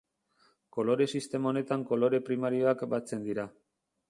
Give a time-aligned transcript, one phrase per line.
[0.77, 3.49] Kolore sistema honetan kolore primarioak batzen dira.